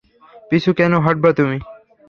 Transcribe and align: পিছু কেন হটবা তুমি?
পিছু 0.49 0.69
কেন 0.73 0.93
হটবা 0.97 1.29
তুমি? 1.33 1.57